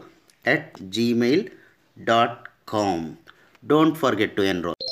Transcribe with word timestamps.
at 0.54 0.66
gmail.com 0.96 3.00
don't 3.72 3.96
forget 4.04 4.30
to 4.36 4.42
enroll 4.42 4.89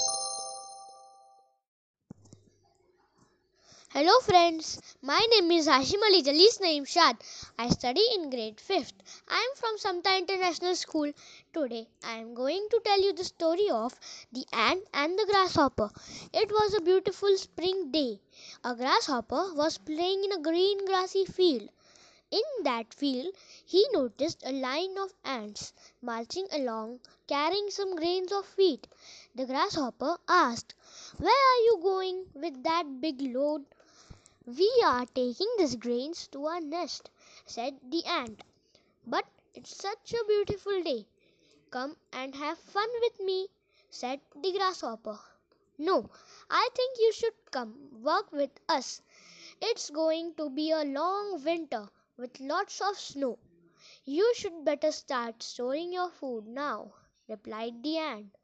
Hello 3.98 4.16
friends, 4.20 4.80
my 5.02 5.20
name 5.32 5.50
is 5.50 5.66
Hashim 5.66 6.00
Ali 6.08 6.22
Jalis 6.22 6.60
Naeem 6.60 6.86
Shad. 6.86 7.16
I 7.58 7.68
study 7.68 8.04
in 8.14 8.30
grade 8.30 8.58
5th. 8.58 8.92
I 9.28 9.40
am 9.46 9.56
from 9.60 9.76
Samata 9.76 10.16
International 10.16 10.76
School. 10.76 11.12
Today 11.52 11.88
I 12.04 12.12
am 12.18 12.32
going 12.32 12.68
to 12.70 12.80
tell 12.84 13.02
you 13.02 13.12
the 13.12 13.24
story 13.24 13.68
of 13.70 13.98
the 14.30 14.46
ant 14.52 14.84
and 14.94 15.18
the 15.18 15.26
grasshopper. 15.28 15.90
It 16.32 16.48
was 16.48 16.74
a 16.74 16.80
beautiful 16.80 17.36
spring 17.38 17.90
day. 17.90 18.20
A 18.62 18.76
grasshopper 18.76 19.52
was 19.54 19.78
playing 19.78 20.22
in 20.22 20.30
a 20.30 20.42
green 20.42 20.86
grassy 20.86 21.24
field. 21.24 21.68
In 22.30 22.44
that 22.62 22.94
field, 22.94 23.34
he 23.64 23.84
noticed 23.92 24.44
a 24.46 24.52
line 24.52 24.96
of 24.96 25.12
ants 25.24 25.72
marching 26.02 26.46
along 26.52 27.00
carrying 27.26 27.68
some 27.70 27.96
grains 27.96 28.30
of 28.30 28.46
wheat. 28.56 28.86
The 29.34 29.46
grasshopper 29.46 30.18
asked, 30.28 30.74
Where 31.16 31.32
are 31.32 31.62
you 31.64 31.80
going 31.82 32.26
with 32.34 32.62
that 32.62 33.00
big 33.00 33.20
load? 33.22 33.64
We 34.56 34.82
are 34.82 35.04
taking 35.04 35.46
these 35.58 35.76
grains 35.76 36.26
to 36.28 36.46
our 36.46 36.60
nest, 36.60 37.10
said 37.44 37.78
the 37.82 38.02
ant. 38.06 38.42
But 39.06 39.26
it's 39.54 39.76
such 39.76 40.14
a 40.14 40.24
beautiful 40.24 40.82
day. 40.82 41.06
Come 41.70 41.98
and 42.14 42.34
have 42.34 42.58
fun 42.58 42.88
with 43.02 43.20
me, 43.20 43.48
said 43.90 44.22
the 44.34 44.52
grasshopper. 44.52 45.20
No, 45.76 46.10
I 46.48 46.68
think 46.74 46.98
you 46.98 47.12
should 47.12 47.34
come 47.50 48.02
work 48.02 48.32
with 48.32 48.50
us. 48.70 49.02
It's 49.60 49.90
going 49.90 50.34
to 50.36 50.48
be 50.48 50.70
a 50.70 50.82
long 50.82 51.44
winter 51.44 51.90
with 52.16 52.40
lots 52.40 52.80
of 52.80 52.98
snow. 52.98 53.38
You 54.06 54.34
should 54.34 54.64
better 54.64 54.92
start 54.92 55.42
storing 55.42 55.92
your 55.92 56.10
food 56.10 56.46
now, 56.46 56.94
replied 57.28 57.82
the 57.82 57.98
ant. 57.98 58.34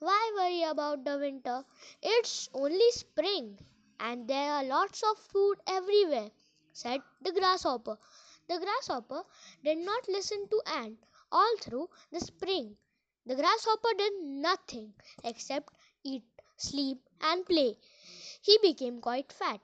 Why 0.00 0.32
worry 0.36 0.64
about 0.64 1.04
the 1.04 1.18
winter? 1.18 1.64
It's 2.02 2.50
only 2.52 2.90
spring 2.90 3.58
and 4.00 4.28
there 4.28 4.52
are 4.52 4.64
lots 4.64 5.02
of 5.02 5.18
food 5.18 5.56
everywhere, 5.66 6.30
said 6.72 7.02
the 7.22 7.32
grasshopper. 7.32 7.98
The 8.48 8.58
grasshopper 8.58 9.24
did 9.64 9.78
not 9.78 10.08
listen 10.08 10.48
to 10.48 10.62
ant 10.66 10.98
all 11.32 11.56
through 11.60 11.90
the 12.12 12.20
spring. 12.20 12.76
The 13.26 13.36
grasshopper 13.36 13.94
did 13.98 14.12
nothing 14.22 14.94
except 15.24 15.74
eat, 16.04 16.24
sleep, 16.56 16.98
and 17.20 17.44
play. 17.46 17.76
He 18.42 18.58
became 18.62 19.00
quite 19.00 19.32
fat. 19.32 19.60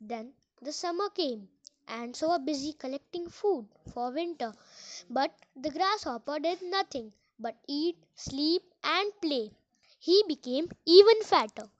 Then 0.00 0.34
the 0.62 0.72
summer 0.72 1.08
came. 1.10 1.48
Ants 1.88 2.22
were 2.22 2.38
busy 2.38 2.72
collecting 2.74 3.28
food 3.28 3.68
for 3.92 4.10
winter. 4.12 4.54
But 5.10 5.34
the 5.56 5.70
grasshopper 5.70 6.38
did 6.38 6.62
nothing 6.62 7.12
but 7.38 7.56
eat, 7.66 7.96
sleep, 8.14 8.62
and 8.84 9.12
play. 9.20 9.50
He 9.98 10.22
became 10.28 10.70
even 10.84 11.22
fatter. 11.22 11.70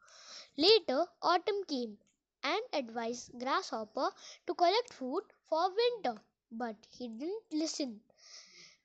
Later, 0.59 1.07
autumn 1.23 1.65
came 1.65 1.99
and 2.43 2.63
advised 2.73 3.39
Grasshopper 3.39 4.11
to 4.47 4.55
collect 4.55 4.93
food 4.95 5.23
for 5.49 5.71
winter, 5.71 6.21
but 6.51 6.77
he 6.89 7.09
didn't 7.09 7.43
listen. 7.53 8.01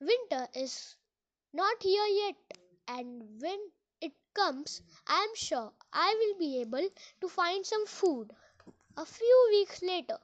Winter 0.01 0.49
is 0.53 0.95
not 1.53 1.81
here 1.81 2.05
yet, 2.07 2.35
and 2.87 3.41
when 3.41 3.71
it 4.01 4.11
comes, 4.33 4.81
I 5.07 5.23
am 5.23 5.35
sure 5.35 5.71
I 5.93 6.13
will 6.13 6.37
be 6.37 6.59
able 6.59 6.89
to 7.21 7.29
find 7.29 7.65
some 7.65 7.85
food. 7.85 8.35
A 8.97 9.05
few 9.05 9.47
weeks 9.51 9.81
later, 9.81 10.19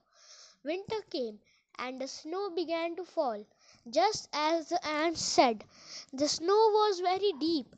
winter 0.64 1.02
came 1.10 1.40
and 1.80 2.02
the 2.02 2.08
snow 2.10 2.50
began 2.50 2.96
to 2.98 3.06
fall. 3.06 3.46
Just 3.90 4.28
as 4.34 4.70
the 4.70 4.86
ants 4.86 5.22
said, 5.22 5.64
the 6.12 6.28
snow 6.28 6.72
was 6.74 7.00
very 7.00 7.32
deep. 7.40 7.76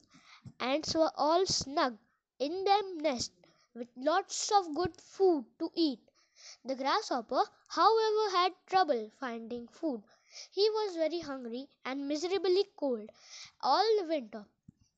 Ants 0.60 0.96
were 0.96 1.12
all 1.16 1.46
snug 1.46 1.98
in 2.40 2.64
their 2.64 2.96
nest 2.96 3.32
with 3.80 3.88
lots 3.98 4.52
of 4.52 4.76
good 4.76 4.96
food 5.02 5.46
to 5.60 5.72
eat. 5.76 6.00
The 6.66 6.76
grasshopper, 6.76 7.44
however, 7.70 8.30
had 8.38 8.54
trouble 8.68 9.10
finding 9.20 9.68
food. 9.70 10.04
He 10.52 10.70
was 10.70 10.96
very 10.98 11.22
hungry 11.22 11.70
and 11.86 12.08
miserably 12.08 12.66
cold 12.78 13.10
all 13.62 13.86
the 14.00 14.08
winter. 14.08 14.46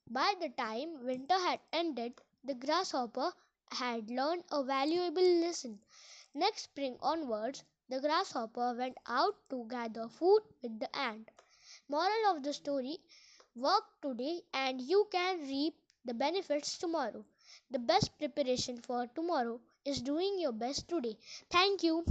By 0.09 0.33
the 0.41 0.49
time 0.49 1.05
winter 1.05 1.39
had 1.39 1.59
ended, 1.73 2.13
the 2.43 2.55
grasshopper 2.55 3.33
had 3.71 4.09
learned 4.11 4.43
a 4.51 4.63
valuable 4.63 5.23
lesson. 5.41 5.79
Next 6.33 6.63
spring 6.63 6.97
onwards, 7.01 7.63
the 7.89 8.01
grasshopper 8.01 8.75
went 8.77 8.97
out 9.07 9.35
to 9.49 9.65
gather 9.69 10.09
food 10.09 10.41
with 10.61 10.79
the 10.79 10.95
ant. 10.95 11.29
Moral 11.89 12.35
of 12.35 12.43
the 12.43 12.53
story 12.53 12.99
Work 13.55 13.85
today 14.01 14.41
and 14.53 14.81
you 14.81 15.07
can 15.11 15.39
reap 15.41 15.75
the 16.05 16.13
benefits 16.13 16.77
tomorrow. 16.77 17.25
The 17.71 17.79
best 17.79 18.17
preparation 18.17 18.77
for 18.81 19.07
tomorrow 19.07 19.59
is 19.85 20.01
doing 20.01 20.39
your 20.39 20.53
best 20.53 20.87
today. 20.87 21.17
Thank 21.49 21.83
you. 21.83 22.05